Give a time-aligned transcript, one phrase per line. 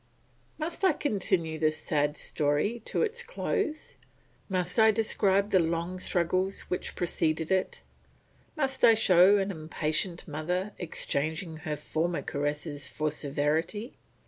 [0.57, 3.97] Must I continue this sad story to its close?
[4.49, 7.83] Must I describe the long struggles which preceded it?
[8.57, 13.93] Must I show an impatient mother exchanging her former caresses for severity?